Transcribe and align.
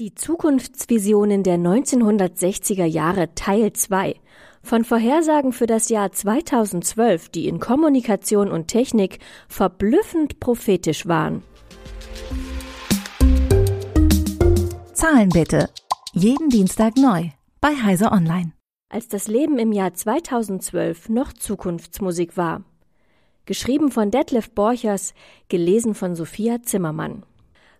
Die 0.00 0.12
Zukunftsvisionen 0.12 1.44
der 1.44 1.56
1960er 1.56 2.84
Jahre 2.84 3.32
Teil 3.36 3.72
2 3.72 4.16
von 4.60 4.84
Vorhersagen 4.84 5.52
für 5.52 5.68
das 5.68 5.88
Jahr 5.88 6.10
2012, 6.10 7.28
die 7.28 7.46
in 7.46 7.60
Kommunikation 7.60 8.50
und 8.50 8.66
Technik 8.66 9.20
verblüffend 9.46 10.40
prophetisch 10.40 11.06
waren. 11.06 11.44
Zahlen 14.94 15.28
bitte. 15.28 15.70
Jeden 16.12 16.48
Dienstag 16.48 16.96
neu 16.96 17.28
bei 17.60 17.76
Heise 17.80 18.10
Online. 18.10 18.50
Als 18.88 19.06
das 19.06 19.28
Leben 19.28 19.60
im 19.60 19.70
Jahr 19.70 19.94
2012 19.94 21.08
noch 21.08 21.32
Zukunftsmusik 21.32 22.36
war. 22.36 22.64
Geschrieben 23.46 23.92
von 23.92 24.10
Detlef 24.10 24.50
Borchers, 24.50 25.14
gelesen 25.48 25.94
von 25.94 26.16
Sophia 26.16 26.62
Zimmermann. 26.62 27.22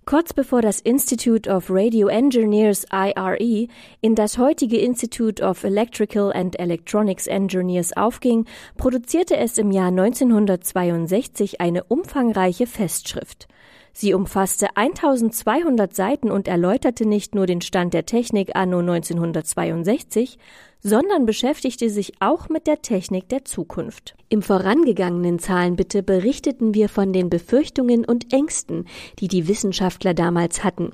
Kurz 0.07 0.34
bevor 0.34 0.61
das 0.61 0.80
Institute 0.80 1.48
of 1.48 1.71
Radio 1.71 2.09
Engineers 2.09 2.84
IRE 2.93 3.68
in 4.03 4.14
das 4.14 4.36
heutige 4.36 4.77
Institute 4.77 5.43
of 5.43 5.64
Electrical 5.64 6.30
and 6.30 6.58
Electronics 6.61 7.27
Engineers 7.27 7.96
aufging, 7.96 8.44
produzierte 8.77 9.39
es 9.39 9.57
im 9.57 9.71
Jahr 9.71 9.89
1962 9.89 11.63
eine 11.63 11.85
umfangreiche 11.85 12.67
Festschrift. 12.67 13.49
Sie 13.96 14.12
umfasste 14.12 14.76
1200 14.76 15.94
Seiten 15.94 16.32
und 16.32 16.48
erläuterte 16.48 17.07
nicht 17.07 17.36
nur 17.36 17.46
den 17.46 17.61
Stand 17.61 17.94
der 17.94 18.07
Technik 18.07 18.57
anno 18.57 18.80
1962, 18.80 20.36
sondern 20.80 21.26
beschäftigte 21.26 21.89
sich 21.89 22.12
auch 22.18 22.49
mit 22.49 22.66
der 22.66 22.82
Technik 22.82 23.29
der 23.29 23.44
Zukunft. 23.44 24.16
Im 24.29 24.43
vorangegangenen 24.43 25.38
Zahlenbitte 25.38 26.02
berichteten 26.02 26.75
wir 26.75 26.88
von 26.88 27.12
den 27.12 27.30
Befürchtungen 27.30 28.04
und 28.04 28.32
Ängsten, 28.32 28.86
die 29.21 29.29
die 29.29 29.46
Wissenschaftler 29.46 30.13
damals 30.13 30.64
hatten. 30.64 30.90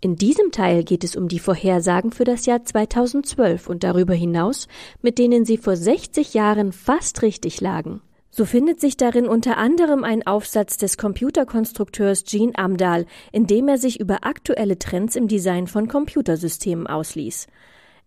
In 0.00 0.16
diesem 0.16 0.50
Teil 0.50 0.82
geht 0.82 1.04
es 1.04 1.14
um 1.14 1.28
die 1.28 1.38
Vorhersagen 1.38 2.10
für 2.10 2.24
das 2.24 2.44
Jahr 2.44 2.64
2012 2.64 3.68
und 3.68 3.84
darüber 3.84 4.14
hinaus, 4.14 4.66
mit 5.00 5.20
denen 5.20 5.44
sie 5.44 5.58
vor 5.58 5.76
60 5.76 6.34
Jahren 6.34 6.72
fast 6.72 7.22
richtig 7.22 7.60
lagen. 7.60 8.02
So 8.34 8.46
findet 8.46 8.80
sich 8.80 8.96
darin 8.96 9.28
unter 9.28 9.58
anderem 9.58 10.04
ein 10.04 10.26
Aufsatz 10.26 10.78
des 10.78 10.96
Computerkonstrukteurs 10.96 12.24
Gene 12.24 12.56
Amdahl, 12.56 13.04
in 13.30 13.46
dem 13.46 13.68
er 13.68 13.76
sich 13.76 14.00
über 14.00 14.24
aktuelle 14.24 14.78
Trends 14.78 15.16
im 15.16 15.28
Design 15.28 15.66
von 15.66 15.86
Computersystemen 15.86 16.86
ausließ. 16.86 17.46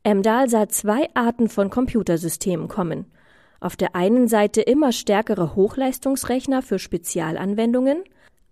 Amdahl 0.04 0.50
sah 0.50 0.68
zwei 0.68 1.10
Arten 1.14 1.48
von 1.48 1.70
Computersystemen 1.70 2.68
kommen. 2.68 3.06
Auf 3.60 3.76
der 3.76 3.96
einen 3.96 4.28
Seite 4.28 4.62
immer 4.62 4.92
stärkere 4.94 5.56
Hochleistungsrechner 5.56 6.64
für 6.64 6.80
Spezialanwendungen, 6.80 8.04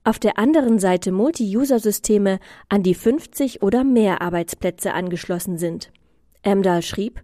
auf 0.04 0.20
der 0.20 0.38
anderen 0.38 0.78
Seite 0.78 1.12
Multi-User-Systeme, 1.12 2.40
an 2.70 2.84
die 2.84 2.94
50 2.94 3.64
oder 3.64 3.84
mehr 3.84 4.22
Arbeitsplätze 4.22 4.94
angeschlossen 4.94 5.58
sind. 5.58 5.92
Amdahl 6.44 6.84
schrieb, 6.84 7.24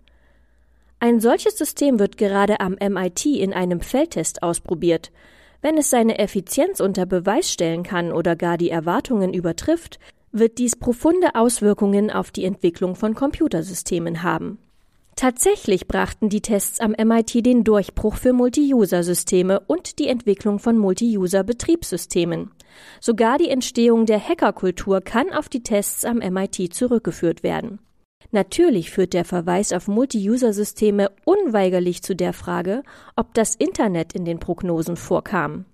ein 0.99 1.19
solches 1.21 1.57
System 1.57 1.97
wird 1.97 2.17
gerade 2.17 2.59
am 2.59 2.73
MIT 2.73 3.25
in 3.25 3.53
einem 3.53 3.79
Feldtest 3.79 4.43
ausprobiert. 4.43 5.11
Wenn 5.61 5.77
es 5.77 5.89
seine 5.89 6.19
Effizienz 6.19 6.79
unter 6.79 7.05
Beweis 7.05 7.51
stellen 7.51 7.83
kann 7.83 8.11
oder 8.11 8.35
gar 8.35 8.57
die 8.57 8.69
Erwartungen 8.69 9.33
übertrifft, 9.33 9.99
wird 10.31 10.57
dies 10.57 10.75
profunde 10.75 11.35
Auswirkungen 11.35 12.11
auf 12.11 12.31
die 12.31 12.45
Entwicklung 12.45 12.95
von 12.95 13.15
Computersystemen 13.15 14.23
haben. 14.23 14.59
Tatsächlich 15.15 15.87
brachten 15.87 16.29
die 16.29 16.41
Tests 16.41 16.79
am 16.79 16.91
MIT 16.91 17.45
den 17.45 17.65
Durchbruch 17.65 18.15
für 18.15 18.31
Multi-User-Systeme 18.31 19.59
und 19.67 19.99
die 19.99 20.07
Entwicklung 20.07 20.59
von 20.59 20.77
Multi-User-Betriebssystemen. 20.77 22.51
Sogar 23.01 23.37
die 23.37 23.49
Entstehung 23.49 24.05
der 24.05 24.25
Hackerkultur 24.25 25.01
kann 25.01 25.33
auf 25.33 25.49
die 25.49 25.63
Tests 25.63 26.05
am 26.05 26.19
MIT 26.19 26.73
zurückgeführt 26.73 27.43
werden. 27.43 27.79
Natürlich 28.31 28.91
führt 28.91 29.13
der 29.13 29.25
Verweis 29.25 29.73
auf 29.73 29.87
Multi-User-Systeme 29.87 31.11
unweigerlich 31.25 32.03
zu 32.03 32.15
der 32.15 32.33
Frage, 32.33 32.83
ob 33.15 33.33
das 33.33 33.55
Internet 33.55 34.13
in 34.13 34.23
den 34.23 34.39
Prognosen 34.39 34.97
vorkam. 34.97 35.65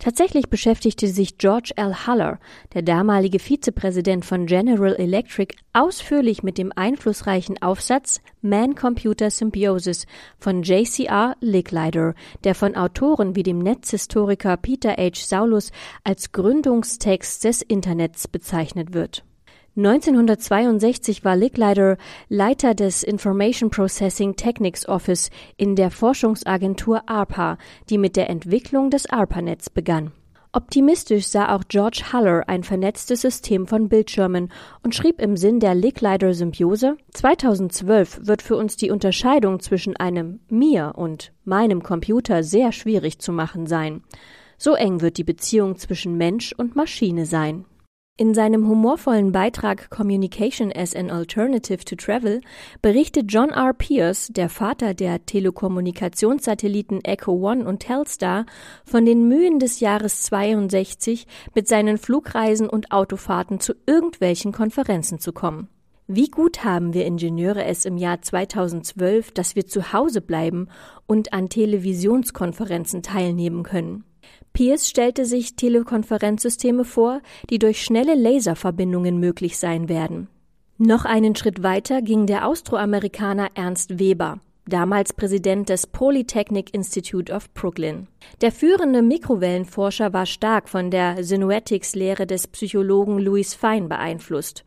Tatsächlich 0.00 0.48
beschäftigte 0.48 1.08
sich 1.08 1.36
George 1.36 1.72
L. 1.76 2.06
Haller, 2.06 2.40
der 2.72 2.80
damalige 2.80 3.38
Vizepräsident 3.38 4.24
von 4.24 4.46
General 4.46 4.94
Electric, 4.94 5.54
ausführlich 5.74 6.42
mit 6.42 6.56
dem 6.56 6.72
einflussreichen 6.74 7.60
Aufsatz 7.60 8.22
Man-Computer 8.40 9.30
Symbiosis 9.30 10.06
von 10.38 10.62
J.C.R. 10.62 11.36
Licklider, 11.40 12.14
der 12.44 12.54
von 12.54 12.76
Autoren 12.76 13.36
wie 13.36 13.42
dem 13.42 13.58
Netzhistoriker 13.58 14.56
Peter 14.56 14.96
H. 14.96 15.10
Saulus 15.16 15.70
als 16.02 16.32
Gründungstext 16.32 17.44
des 17.44 17.60
Internets 17.60 18.26
bezeichnet 18.26 18.94
wird 18.94 19.22
1962 19.76 21.24
war 21.24 21.36
Licklider 21.36 21.96
Leiter 22.28 22.74
des 22.74 23.04
Information 23.04 23.70
Processing 23.70 24.34
Techniques 24.34 24.88
Office 24.88 25.30
in 25.56 25.76
der 25.76 25.92
Forschungsagentur 25.92 27.08
ARPA, 27.08 27.56
die 27.88 27.96
mit 27.96 28.16
der 28.16 28.28
Entwicklung 28.28 28.90
des 28.90 29.08
ARPANETs 29.08 29.70
begann. 29.70 30.10
Optimistisch 30.52 31.28
sah 31.28 31.54
auch 31.54 31.62
George 31.68 32.02
Haller 32.12 32.48
ein 32.48 32.64
vernetztes 32.64 33.20
System 33.20 33.68
von 33.68 33.88
Bildschirmen 33.88 34.50
und 34.82 34.96
schrieb 34.96 35.20
im 35.20 35.36
Sinn 35.36 35.60
der 35.60 35.76
Licklider-Symbiose 35.76 36.96
2012 37.12 38.26
wird 38.26 38.42
für 38.42 38.56
uns 38.56 38.76
die 38.76 38.90
Unterscheidung 38.90 39.60
zwischen 39.60 39.96
einem 39.96 40.40
mir 40.48 40.94
und 40.96 41.32
meinem 41.44 41.84
Computer 41.84 42.42
sehr 42.42 42.72
schwierig 42.72 43.20
zu 43.20 43.30
machen 43.30 43.68
sein. 43.68 44.02
So 44.58 44.74
eng 44.74 45.00
wird 45.00 45.18
die 45.18 45.24
Beziehung 45.24 45.76
zwischen 45.76 46.16
Mensch 46.16 46.52
und 46.52 46.74
Maschine 46.74 47.26
sein. 47.26 47.64
In 48.20 48.34
seinem 48.34 48.68
humorvollen 48.68 49.32
Beitrag 49.32 49.88
Communication 49.88 50.70
as 50.70 50.94
an 50.94 51.10
Alternative 51.10 51.86
to 51.86 51.96
Travel 51.96 52.42
berichtet 52.82 53.32
John 53.32 53.48
R. 53.48 53.72
Pierce, 53.72 54.26
der 54.26 54.50
Vater 54.50 54.92
der 54.92 55.24
Telekommunikationssatelliten 55.24 57.02
Echo 57.02 57.32
One 57.32 57.64
und 57.64 57.80
Telstar, 57.80 58.44
von 58.84 59.06
den 59.06 59.26
Mühen 59.26 59.58
des 59.58 59.80
Jahres 59.80 60.20
62 60.24 61.26
mit 61.54 61.66
seinen 61.66 61.96
Flugreisen 61.96 62.68
und 62.68 62.92
Autofahrten 62.92 63.58
zu 63.58 63.72
irgendwelchen 63.86 64.52
Konferenzen 64.52 65.18
zu 65.18 65.32
kommen. 65.32 65.70
Wie 66.06 66.28
gut 66.28 66.62
haben 66.62 66.92
wir 66.92 67.06
Ingenieure 67.06 67.64
es 67.64 67.86
im 67.86 67.96
Jahr 67.96 68.20
2012, 68.20 69.32
dass 69.32 69.56
wir 69.56 69.66
zu 69.66 69.94
Hause 69.94 70.20
bleiben 70.20 70.68
und 71.06 71.32
an 71.32 71.48
Televisionskonferenzen 71.48 73.02
teilnehmen 73.02 73.62
können. 73.62 74.04
Pierce 74.52 74.88
stellte 74.88 75.24
sich 75.24 75.56
Telekonferenzsysteme 75.56 76.84
vor, 76.84 77.20
die 77.48 77.58
durch 77.58 77.82
schnelle 77.82 78.14
Laserverbindungen 78.14 79.18
möglich 79.18 79.58
sein 79.58 79.88
werden. 79.88 80.28
Noch 80.78 81.04
einen 81.04 81.36
Schritt 81.36 81.62
weiter 81.62 82.02
ging 82.02 82.26
der 82.26 82.46
Austroamerikaner 82.46 83.48
Ernst 83.54 83.98
Weber, 83.98 84.40
damals 84.66 85.12
Präsident 85.12 85.68
des 85.68 85.86
Polytechnic 85.86 86.72
Institute 86.72 87.32
of 87.32 87.52
Brooklyn. 87.52 88.06
Der 88.40 88.50
führende 88.50 89.02
Mikrowellenforscher 89.02 90.12
war 90.12 90.26
stark 90.26 90.68
von 90.68 90.90
der 90.90 91.22
Synoetics-Lehre 91.22 92.26
des 92.26 92.46
Psychologen 92.48 93.18
Louis 93.18 93.54
Fine 93.54 93.88
beeinflusst. 93.88 94.64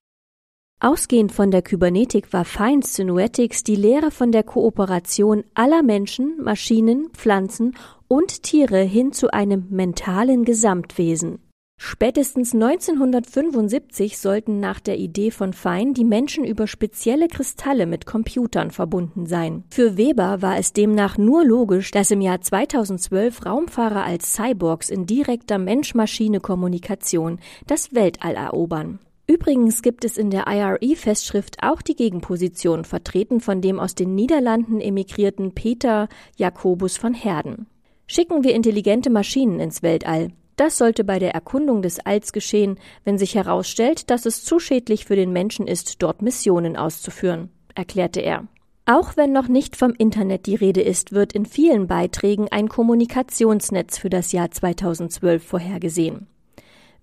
Ausgehend 0.84 1.32
von 1.32 1.50
der 1.50 1.62
Kybernetik 1.62 2.34
war 2.34 2.44
Feins 2.44 2.96
Synoetics 2.96 3.64
die 3.64 3.78
Lehre 3.78 4.12
von 4.12 4.34
der 4.34 4.44
Kooperation 4.44 5.46
aller 5.54 5.82
Menschen, 5.82 6.36
Maschinen, 6.42 7.10
Pflanzen 7.14 7.78
und 8.10 8.44
Tiere 8.44 8.82
hin 8.82 9.14
zu 9.14 9.32
einem 9.32 9.68
mentalen 9.70 10.44
Gesamtwesen. 10.44 11.40
Spätestens 11.80 12.54
1975 12.54 14.18
sollten 14.18 14.60
nach 14.60 14.82
der 14.82 14.98
Idee 14.98 15.32
von 15.32 15.54
Fein 15.54 15.94
die 15.94 16.04
Menschen 16.04 16.44
über 16.44 16.68
spezielle 16.68 17.30
Kristalle 17.30 17.86
mit 17.86 18.06
Computern 18.06 18.70
verbunden 18.70 19.26
sein. 19.26 19.64
Für 19.70 19.96
Weber 19.96 20.42
war 20.42 20.58
es 20.58 20.74
demnach 20.74 21.18
nur 21.18 21.46
logisch, 21.46 21.92
dass 21.92 22.12
im 22.12 22.20
Jahr 22.20 22.42
2012 22.42 23.46
Raumfahrer 23.46 24.04
als 24.04 24.34
Cyborgs 24.34 24.90
in 24.90 25.06
direkter 25.06 25.60
Mensch-Maschine-Kommunikation 25.60 27.40
das 27.68 27.96
Weltall 27.96 28.36
erobern. 28.36 29.00
Übrigens 29.34 29.82
gibt 29.82 30.06
es 30.06 30.20
in 30.20 30.30
der 30.30 30.46
IRE-Festschrift 30.46 31.64
auch 31.64 31.82
die 31.82 31.96
Gegenposition, 31.96 32.86
vertreten 32.86 33.40
von 33.40 33.62
dem 33.62 33.80
aus 33.80 33.96
den 33.96 34.14
Niederlanden 34.14 34.80
emigrierten 34.80 35.56
Peter 35.56 36.08
Jakobus 36.38 36.98
von 36.98 37.16
Herden. 37.16 37.66
Schicken 38.06 38.44
wir 38.44 38.54
intelligente 38.54 39.10
Maschinen 39.10 39.60
ins 39.60 39.82
Weltall. 39.82 40.34
Das 40.56 40.78
sollte 40.78 41.04
bei 41.04 41.18
der 41.18 41.34
Erkundung 41.34 41.82
des 41.82 42.00
Alls 42.00 42.32
geschehen, 42.32 42.78
wenn 43.06 43.18
sich 43.18 43.34
herausstellt, 43.34 44.12
dass 44.12 44.28
es 44.28 44.46
zu 44.46 44.60
schädlich 44.60 45.06
für 45.06 45.16
den 45.16 45.34
Menschen 45.34 45.66
ist, 45.66 46.04
dort 46.04 46.22
Missionen 46.22 46.78
auszuführen, 46.78 47.50
erklärte 47.74 48.20
er. 48.20 48.48
Auch 48.86 49.18
wenn 49.18 49.32
noch 49.32 49.48
nicht 49.48 49.76
vom 49.76 49.96
Internet 49.98 50.46
die 50.46 50.54
Rede 50.54 50.82
ist, 50.82 51.12
wird 51.12 51.34
in 51.34 51.48
vielen 51.48 51.88
Beiträgen 51.88 52.50
ein 52.52 52.70
Kommunikationsnetz 52.70 53.98
für 53.98 54.12
das 54.12 54.32
Jahr 54.32 54.52
2012 54.52 55.44
vorhergesehen. 55.44 56.28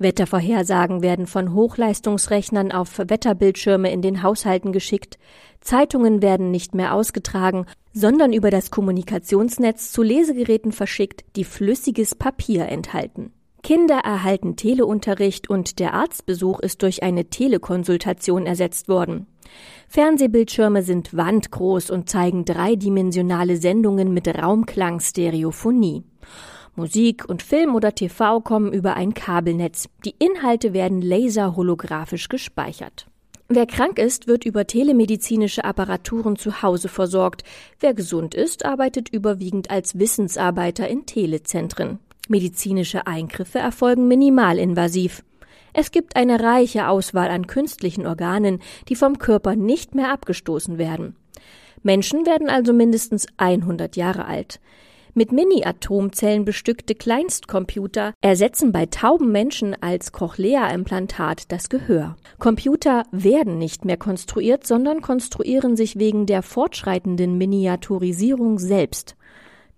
Wettervorhersagen 0.01 1.03
werden 1.03 1.27
von 1.27 1.55
Hochleistungsrechnern 1.55 2.73
auf 2.73 2.99
Wetterbildschirme 2.99 3.93
in 3.93 4.03
den 4.03 4.23
Haushalten 4.23 4.73
geschickt, 4.73 5.19
Zeitungen 5.61 6.23
werden 6.23 6.51
nicht 6.51 6.75
mehr 6.75 6.95
ausgetragen, 6.95 7.67
sondern 7.93 8.33
über 8.33 8.51
das 8.51 8.71
Kommunikationsnetz 8.71 9.93
zu 9.93 10.03
Lesegeräten 10.03 10.73
verschickt, 10.73 11.25
die 11.37 11.45
flüssiges 11.45 12.15
Papier 12.15 12.67
enthalten. 12.67 13.33
Kinder 13.63 13.99
erhalten 13.99 14.57
Teleunterricht 14.57 15.51
und 15.51 15.79
der 15.81 15.93
Arztbesuch 15.93 16.61
ist 16.61 16.83
durch 16.83 17.03
eine 17.03 17.27
Telekonsultation 17.27 18.47
ersetzt 18.47 18.89
worden. 18.89 19.27
Fernsehbildschirme 19.89 20.83
sind 20.83 21.15
wandgroß 21.15 21.91
und 21.91 22.09
zeigen 22.09 22.47
dreidimensionale 22.47 23.59
Sendungen 23.59 24.15
mit 24.15 24.29
Raumklangstereophonie. 24.29 26.05
Musik 26.81 27.29
und 27.29 27.43
Film 27.43 27.75
oder 27.75 27.95
TV 27.95 28.41
kommen 28.41 28.73
über 28.73 28.95
ein 28.95 29.13
Kabelnetz. 29.13 29.91
Die 30.07 30.15
Inhalte 30.19 30.73
werden 30.73 31.03
laserholographisch 31.03 32.31
gespeichert. 32.31 33.07
Wer 33.49 33.67
krank 33.67 33.99
ist, 33.99 34.29
wird 34.29 34.47
über 34.47 34.67
telemedizinische 34.67 35.63
Apparaturen 35.63 36.37
zu 36.37 36.63
Hause 36.63 36.89
versorgt. 36.89 37.45
Wer 37.81 37.93
gesund 37.93 38.35
ist, 38.35 38.65
arbeitet 38.65 39.11
überwiegend 39.11 39.71
als 39.71 39.99
Wissensarbeiter 39.99 40.89
in 40.89 41.05
Telezentren. 41.05 41.99
Medizinische 42.29 43.07
Eingriffe 43.07 43.59
erfolgen 43.59 44.09
minimalinvasiv. 44.09 45.23
Es 45.75 45.91
gibt 45.91 46.17
eine 46.17 46.41
reiche 46.41 46.89
Auswahl 46.89 47.29
an 47.29 47.47
künstlichen 47.47 48.07
Organen, 48.07 48.61
die 48.89 48.97
vom 48.97 49.19
Körper 49.19 49.55
nicht 49.55 49.95
mehr 49.95 50.11
abgestoßen 50.11 50.79
werden. 50.79 51.15
Menschen 51.83 52.25
werden 52.25 52.49
also 52.49 52.73
mindestens 52.73 53.27
100 53.37 53.97
Jahre 53.97 54.25
alt. 54.25 54.61
Mit 55.13 55.33
Mini-Atomzellen 55.33 56.45
bestückte 56.45 56.95
Kleinstcomputer 56.95 58.15
ersetzen 58.21 58.71
bei 58.71 58.87
tauben 58.87 59.33
Menschen 59.33 59.75
als 59.81 60.13
Cochlea-Implantat 60.13 61.51
das 61.51 61.69
Gehör. 61.69 62.17
Computer 62.39 63.03
werden 63.11 63.59
nicht 63.59 63.85
mehr 63.85 63.97
konstruiert, 63.97 64.67
sondern 64.67 65.01
konstruieren 65.01 65.77
sich 65.77 65.99
wegen 65.99 66.27
der 66.27 66.43
fortschreitenden 66.43 67.37
Miniaturisierung 67.39 68.59
selbst. 68.61 69.17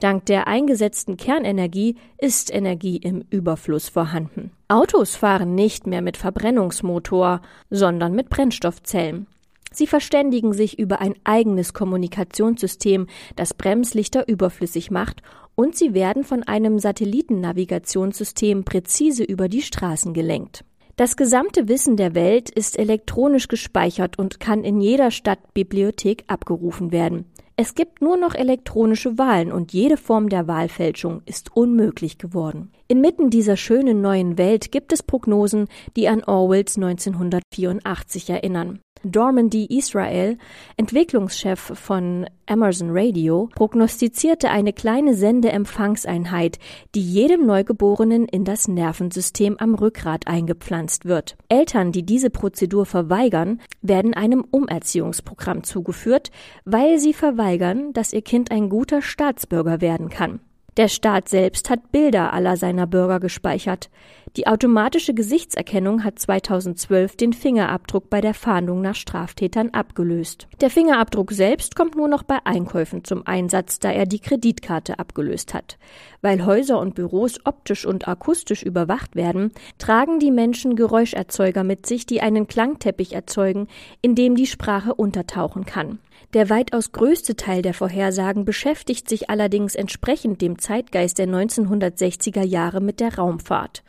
Dank 0.01 0.27
der 0.27 0.49
eingesetzten 0.49 1.17
Kernenergie 1.17 1.97
ist 2.19 2.53
Energie 2.53 2.97
im 2.97 3.25
Überfluss 3.31 3.89
vorhanden. 3.89 4.51
Autos 4.69 5.15
fahren 5.17 5.55
nicht 5.55 5.87
mehr 5.87 6.03
mit 6.03 6.17
Verbrennungsmotor, 6.17 7.41
sondern 7.71 8.13
mit 8.13 8.29
Brennstoffzellen. 8.29 9.29
Sie 9.73 9.87
verständigen 9.87 10.53
sich 10.53 10.79
über 10.79 11.01
ein 11.01 11.15
eigenes 11.25 11.75
Kommunikationssystem, 11.75 13.07
das 13.37 13.55
Bremslichter 13.55 14.29
überflüssig 14.29 14.91
macht, 14.91 15.23
und 15.55 15.77
sie 15.77 15.95
werden 15.95 16.25
von 16.25 16.43
einem 16.43 16.79
Satellitennavigationssystem 16.79 18.65
präzise 18.65 19.25
über 19.25 19.49
die 19.49 19.63
Straßen 19.63 20.15
gelenkt. 20.15 20.65
Das 20.97 21.17
gesamte 21.17 21.69
Wissen 21.69 21.97
der 21.97 22.15
Welt 22.15 22.51
ist 22.51 22.79
elektronisch 22.79 23.49
gespeichert 23.49 24.19
und 24.19 24.41
kann 24.41 24.63
in 24.63 24.81
jeder 24.81 25.11
Stadtbibliothek 25.11 26.25
abgerufen 26.27 26.93
werden. 26.93 27.25
Es 27.57 27.75
gibt 27.75 28.03
nur 28.03 28.17
noch 28.17 28.35
elektronische 28.35 29.19
Wahlen 29.19 29.53
und 29.53 29.73
jede 29.73 29.97
Form 29.97 30.29
der 30.29 30.49
Wahlfälschung 30.49 31.23
ist 31.27 31.55
unmöglich 31.55 32.19
geworden. 32.19 32.73
Inmitten 32.89 33.31
dieser 33.31 33.57
schönen 33.57 34.01
neuen 34.01 34.39
Welt 34.39 34.73
gibt 34.73 34.93
es 34.93 35.03
Prognosen, 35.03 35.69
die 35.97 36.09
an 36.09 36.25
Orwells 36.25 36.77
1984 36.77 38.31
erinnern. 38.31 38.81
Dormandy 39.05 39.67
Israel, 39.67 40.39
Entwicklungschef 40.77 41.73
von 41.75 42.27
Amazon 42.47 42.89
Radio, 42.91 43.49
prognostizierte 43.55 44.51
eine 44.51 44.73
kleine 44.73 45.15
Sendeempfangseinheit, 45.15 46.59
die 46.95 47.03
jedem 47.03 47.47
Neugeborenen 47.47 48.27
in 48.27 48.45
das 48.45 48.69
Nervensystem 48.69 49.57
am 49.59 49.75
Rückgrat 49.75 50.27
eingepflanzt 50.27 51.05
wird. 51.05 51.37
Eltern, 51.49 51.93
die 51.93 52.05
diese 52.05 52.31
Prozedur 52.31 52.87
verweigern, 52.87 53.61
werden 53.81 54.15
einem 54.15 54.45
Umerziehungsprogramm 54.51 55.65
zugeführt, 55.65 56.31
weil 56.65 56.99
sie 56.99 57.13
verweigern, 57.13 57.93
dass 57.93 58.13
ihr 58.13 58.23
Kind 58.23 58.51
ein 58.51 58.69
guter 58.69 59.03
Staatsbürger 59.03 59.81
werden 59.81 60.09
kann. 60.09 60.41
Der 60.79 60.89
Staat 60.89 61.29
selbst 61.29 61.69
hat 61.69 61.93
Bilder 61.93 62.33
aller 62.33 62.57
seiner 62.57 62.87
Bürger 62.87 63.21
gespeichert. 63.21 63.91
Die 64.37 64.47
automatische 64.47 65.13
Gesichtserkennung 65.13 66.03
hat 66.03 66.19
2012 66.19 67.17
den 67.17 67.35
Fingerabdruck 67.35 68.09
bei 68.09 68.23
der 68.23 68.33
Fahndung 68.33 68.81
nach 68.81 68.95
Straftätern 68.95 69.69
abgelöst. 69.71 70.49
Der 70.63 70.71
Fingerabdruck 70.71 71.33
selbst 71.33 71.77
kommt 71.77 71.95
nur 71.95 72.09
noch 72.09 72.23
bei 72.23 72.39
Einkäufen 72.45 73.05
zum 73.05 73.27
Einsatz, 73.27 73.81
da 73.81 73.91
er 73.91 74.07
die 74.07 74.21
Kreditkarte 74.21 74.99
abgelöst 74.99 75.53
hat. 75.53 75.77
Weil 76.23 76.47
Häuser 76.47 76.79
und 76.79 76.95
Büros 76.95 77.41
optisch 77.45 77.85
und 77.85 78.09
akustisch 78.09 78.63
überwacht 78.63 79.15
werden, 79.15 79.53
tragen 79.77 80.21
die 80.21 80.31
Menschen 80.31 80.75
Geräuscherzeuger 80.75 81.65
mit 81.65 81.85
sich, 81.85 82.07
die 82.07 82.23
einen 82.23 82.47
Klangteppich 82.47 83.13
erzeugen, 83.13 83.69
in 84.01 84.15
dem 84.15 84.37
die 84.37 84.47
Sprache 84.47 84.95
untertauchen 84.95 85.67
kann. 85.67 85.99
Der 86.35 86.49
weitaus 86.49 86.93
größte 86.93 87.37
Teil 87.37 87.61
der 87.61 87.75
Vorhersagen 87.75 88.47
beschäftigt 88.47 89.07
sich 89.07 89.29
allerdings 89.29 89.75
entsprechend 89.75 90.41
dem 90.41 90.59
Zeitgeist 90.59 91.19
der 91.19 91.29
1960er 91.29 92.43
Jahre 92.43 92.81
mit 92.81 93.01
der 93.01 93.17
Raumfahrt. 93.17 93.83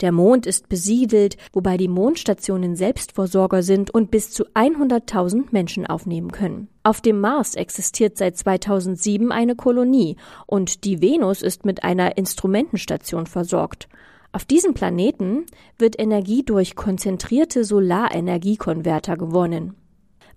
Der 0.00 0.10
Mond 0.10 0.46
ist 0.46 0.68
besiedelt, 0.68 1.36
wobei 1.52 1.76
die 1.76 1.88
Mondstationen 1.88 2.74
Selbstversorger 2.74 3.62
sind 3.62 3.94
und 3.94 4.10
bis 4.10 4.30
zu 4.30 4.44
100.000 4.48 5.46
Menschen 5.52 5.86
aufnehmen 5.86 6.32
können. 6.32 6.68
Auf 6.82 7.00
dem 7.00 7.20
Mars 7.20 7.54
existiert 7.54 8.18
seit 8.18 8.36
2007 8.36 9.30
eine 9.30 9.54
Kolonie 9.54 10.16
und 10.44 10.84
die 10.84 11.00
Venus 11.00 11.40
ist 11.40 11.64
mit 11.64 11.84
einer 11.84 12.18
Instrumentenstation 12.18 13.26
versorgt. 13.26 13.88
Auf 14.32 14.44
diesem 14.44 14.74
Planeten 14.74 15.46
wird 15.78 15.98
Energie 15.98 16.42
durch 16.42 16.74
konzentrierte 16.74 17.64
Solarenergiekonverter 17.64 19.16
gewonnen. 19.16 19.76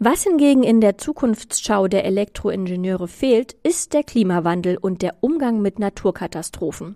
Was 0.02 0.24
hingegen 0.24 0.64
in 0.64 0.80
der 0.80 0.98
Zukunftsschau 0.98 1.90
der 1.90 2.06
Elektroingenieure 2.06 3.10
fehlt, 3.10 3.58
ist 3.64 3.92
der 3.92 4.04
Klimawandel 4.04 4.78
und 4.78 5.02
der 5.02 5.16
Umgang 5.20 5.62
mit 5.62 5.78
Naturkatastrophen. 5.78 6.96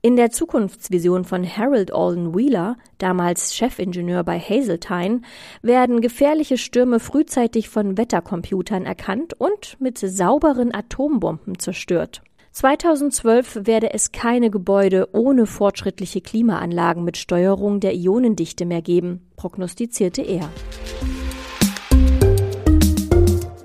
In 0.00 0.16
der 0.16 0.30
Zukunftsvision 0.30 1.26
von 1.26 1.44
Harold 1.44 1.92
Alden 1.92 2.34
Wheeler, 2.34 2.78
damals 2.96 3.54
Chefingenieur 3.54 4.24
bei 4.24 4.38
Hazeltine, 4.40 5.20
werden 5.60 6.00
gefährliche 6.00 6.56
Stürme 6.56 7.00
frühzeitig 7.00 7.68
von 7.68 7.98
Wettercomputern 7.98 8.86
erkannt 8.86 9.34
und 9.38 9.78
mit 9.78 9.98
sauberen 9.98 10.74
Atombomben 10.74 11.58
zerstört. 11.58 12.22
2012 12.52 13.66
werde 13.66 13.92
es 13.92 14.10
keine 14.10 14.48
Gebäude 14.48 15.10
ohne 15.12 15.44
fortschrittliche 15.44 16.22
Klimaanlagen 16.22 17.04
mit 17.04 17.18
Steuerung 17.18 17.80
der 17.80 17.94
Ionendichte 17.94 18.64
mehr 18.64 18.80
geben, 18.80 19.28
prognostizierte 19.36 20.22
er. 20.22 20.48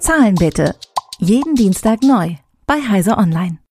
Zahlen 0.04 0.36
bitte. 0.36 0.76
Jeden 1.20 1.56
Dienstag 1.56 2.04
neu 2.04 2.36
bei 2.68 2.82
Heise 2.90 3.18
Online. 3.18 3.63